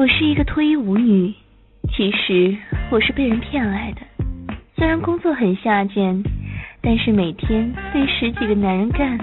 [0.00, 1.30] 我是一个脱衣舞女，
[1.92, 2.56] 其实
[2.90, 4.00] 我是被人骗来的。
[4.74, 6.22] 虽然工作很下贱，
[6.80, 9.18] 但是每天被十几个男人干，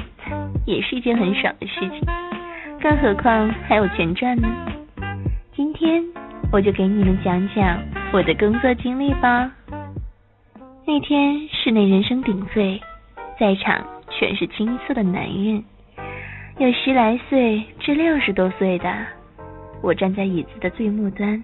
[0.67, 2.01] 也是一件很爽的事情。
[2.79, 4.47] 更何况还有钱赚呢。
[5.55, 5.99] 今天
[6.51, 7.81] 我就给你们讲讲
[8.13, 9.51] 我的工作经历吧。
[10.85, 12.79] 那天室内人声鼎沸，
[13.39, 15.63] 在场全是青涩的男人，
[16.59, 19.16] 有十来岁至六十多岁的。
[19.81, 21.43] 我站在椅子的最末端，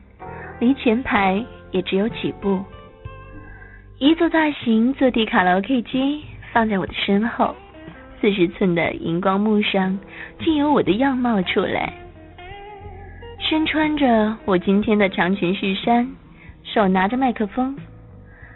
[0.60, 2.60] 离前排也只有几步。
[4.00, 7.56] 一座大型坐地卡拉 OK 机放在我的身后，
[8.20, 9.98] 四十寸的荧光幕上
[10.40, 11.94] 竟有我的样貌出来。
[13.40, 16.10] 身穿着我今天的长裙恤衫，
[16.64, 17.78] 手拿着麦克风。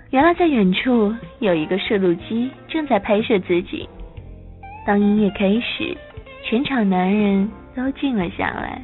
[0.10, 3.88] 原来在远处有一个摄录机正在拍摄自己。
[4.86, 5.96] 当音乐开始，
[6.44, 8.82] 全场男人都静了下来。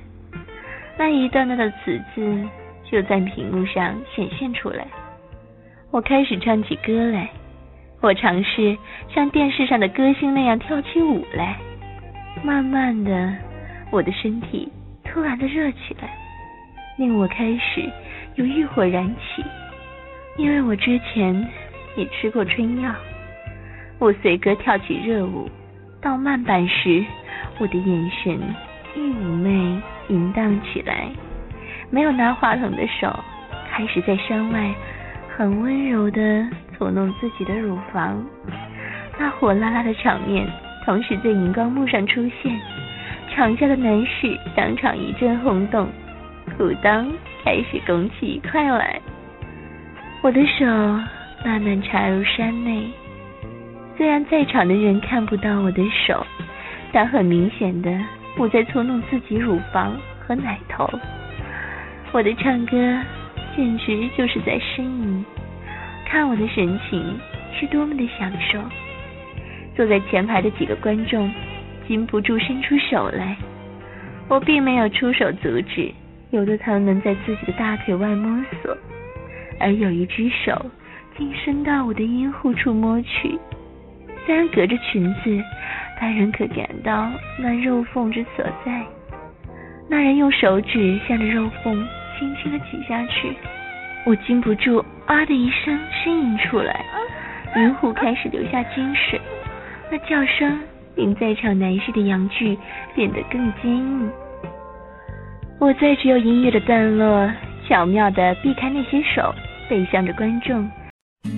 [0.98, 2.48] 那一段段的词字
[2.84, 4.86] 就在屏幕上显现出来。
[5.92, 7.30] 我开始唱起歌来，
[8.02, 8.78] 我尝试
[9.14, 11.58] 像电视上的歌星那样跳起舞来。
[12.44, 13.34] 慢慢的，
[13.92, 14.72] 我的身体
[15.04, 16.10] 突然的热起来，
[16.98, 17.90] 令我开始
[18.36, 19.44] 有欲火燃起。
[20.38, 21.48] 因为我之前
[21.96, 22.92] 也吃过春药，
[24.00, 25.50] 我随歌跳起热舞。
[26.02, 27.06] 到慢板时，
[27.60, 28.34] 我的眼神
[28.96, 29.82] 愈妩媚。
[30.10, 31.10] 淫荡起来，
[31.90, 33.14] 没有拿话筒的手
[33.72, 34.74] 开始在山外
[35.36, 38.24] 很温柔的搓弄自己的乳房，
[39.18, 40.48] 那火辣辣的场面
[40.86, 42.60] 同时在荧光幕上出现，
[43.34, 45.88] 场下的男士当场一阵轰动，
[46.58, 47.06] 裤裆
[47.44, 49.00] 开始拱起一块来，
[50.22, 50.66] 我的手
[51.46, 52.92] 慢慢插入山内，
[53.98, 56.26] 虽然在场的人看不到我的手，
[56.92, 57.90] 但很明显的。
[58.36, 60.90] 我在搓弄自己乳房和奶头，
[62.12, 62.76] 我的唱歌
[63.56, 65.24] 简直就是在呻吟，
[66.06, 67.20] 看我的神情
[67.54, 68.60] 是多么的享受。
[69.76, 71.32] 坐在前排的几个观众
[71.88, 73.38] 禁不住伸出手来，
[74.28, 75.92] 我并没有出手阻止，
[76.32, 78.76] 有的他们在自己的大腿外摸索，
[79.60, 80.66] 而有一只手
[81.18, 83.38] 竟伸到我的阴户处摸去，
[84.26, 85.44] 虽然隔着裙子。
[86.00, 88.84] 但仍可感到那肉缝之所在。
[89.90, 93.34] 那人用手指向着肉缝轻轻的挤下去，
[94.06, 96.84] 我禁不住啊的一声呻吟出来，
[97.56, 99.22] 银湖开始流下金水，
[99.90, 100.60] 那叫声
[100.96, 102.58] 令在场男士的阳具
[102.94, 104.12] 变得更坚硬。
[105.60, 107.32] 我在只有音乐的段落，
[107.70, 109.34] 巧妙的避开那些手，
[109.70, 110.70] 背向着观众。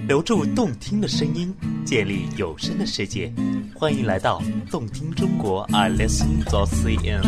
[0.08, 1.54] 留住动听的声音，
[1.86, 3.32] 建立有声的世界。
[3.76, 4.42] 欢迎来到
[4.72, 7.22] 动听中国，I listen to CN。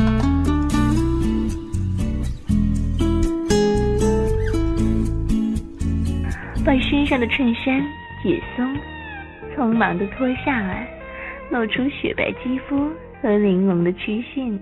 [6.65, 7.79] 把身上的衬衫
[8.23, 8.75] 解松，
[9.55, 10.89] 匆忙的脱下来，
[11.51, 12.89] 露出雪白肌肤
[13.21, 14.59] 和玲珑的曲线。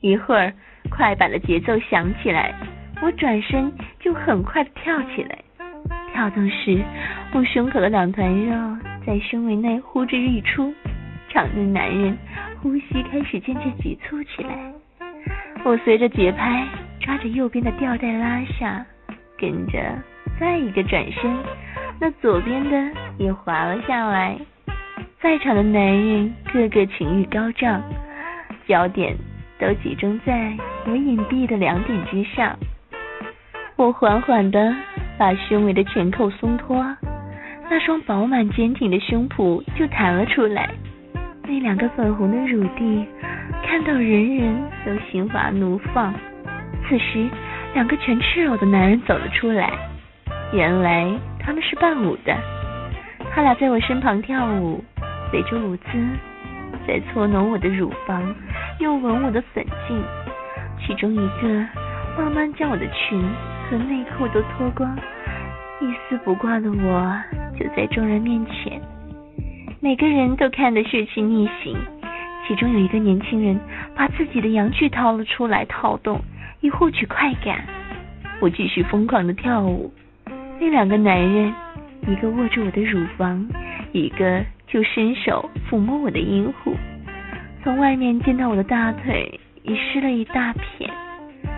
[0.00, 0.52] 一会儿，
[0.90, 2.52] 快板的节奏响起来，
[3.00, 5.38] 我转身就很快的跳起来。
[6.12, 6.78] 跳动时，
[7.32, 10.72] 我胸口的两团肉在胸围内呼之欲出，
[11.30, 12.16] 场内男人
[12.60, 14.72] 呼吸开始渐渐急促起来。
[15.64, 16.66] 我随着节拍
[17.00, 18.84] 抓着右边的吊带拉下，
[19.38, 19.78] 跟着
[20.38, 21.36] 再一个转身，
[21.98, 24.36] 那左边的也滑了下来。
[25.20, 27.82] 在场的男人个个情欲高涨，
[28.66, 29.16] 焦点
[29.58, 30.52] 都集中在
[30.86, 32.56] 我隐蔽的两点之上。
[33.76, 34.74] 我缓缓的。
[35.22, 36.84] 把胸围的前扣松脱，
[37.70, 40.68] 那双饱满坚挺的胸脯就弹了出来。
[41.44, 43.06] 那两个粉红的乳蒂，
[43.64, 46.12] 看到人人都心花怒放。
[46.88, 47.28] 此时，
[47.72, 49.70] 两个全赤裸的男人走了出来，
[50.52, 51.08] 原来
[51.38, 52.36] 他们是伴舞的。
[53.32, 54.82] 他俩在我身旁跳舞，
[55.30, 55.88] 随着舞姿
[56.84, 58.34] 在搓弄我的乳房，
[58.80, 60.02] 又吻我的粉颈。
[60.84, 61.48] 其中一个
[62.18, 63.22] 慢慢将我的裙
[63.70, 63.78] 和。
[63.78, 64.98] 内裤都脱光，
[65.82, 67.12] 一丝不挂的我
[67.58, 68.80] 就在众人面前，
[69.80, 71.76] 每个人都看得血气逆行。
[72.46, 73.58] 其中有一个年轻人
[73.96, 76.20] 把自己的阳具掏了出来套动，
[76.60, 77.64] 以获取快感。
[78.40, 79.92] 我继续疯狂的跳舞，
[80.60, 81.52] 那两个男人，
[82.06, 83.44] 一个握住我的乳房，
[83.90, 86.76] 一个就伸手抚摸我的阴户。
[87.64, 90.88] 从外面见到我的大腿已湿了一大片，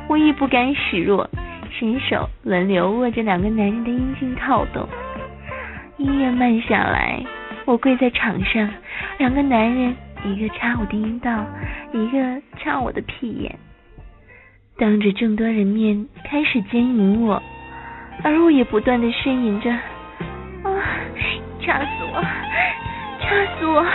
[0.09, 1.29] 我亦不甘示弱。
[1.76, 4.88] 伸手轮流握着两个男人的阴茎套动，
[5.97, 7.21] 音乐慢下来，
[7.65, 8.71] 我跪在场上，
[9.19, 11.44] 两个男人一个插我的阴道，
[11.93, 13.59] 一个插我的屁眼。
[14.79, 17.43] 当着众多人面开始奸淫我，
[18.23, 19.71] 而我也不断的呻吟着
[20.62, 20.71] ：“啊，
[21.61, 22.23] 掐死我，
[23.21, 23.88] 掐死我！”啊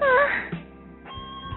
[0.00, 0.04] 啊！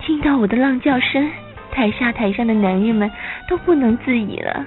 [0.01, 1.29] 听到我的浪叫声，
[1.71, 3.11] 台下台上的男人们
[3.47, 4.65] 都不能自已了，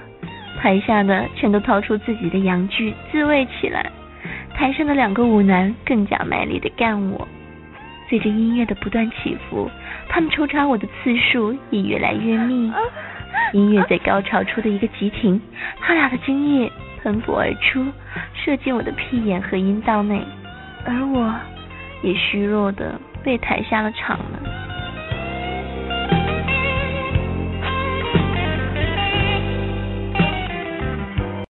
[0.59, 3.91] 台下的全都掏出自己的阳具自慰起来，
[4.55, 7.27] 台上的两个舞男更加卖力的干我。
[8.09, 9.69] 随着音乐的不断起伏，
[10.09, 12.71] 他们抽插我的次数也越来越密。
[13.53, 15.39] 音乐在高潮处的一个急停，
[15.79, 16.69] 他俩的精液
[17.01, 17.85] 喷薄而出，
[18.33, 20.21] 射进我的屁眼和阴道内，
[20.85, 21.33] 而我
[22.01, 24.70] 也虚弱的被抬下了场了。